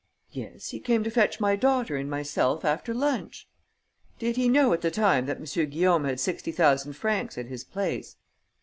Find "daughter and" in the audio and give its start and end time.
1.55-2.09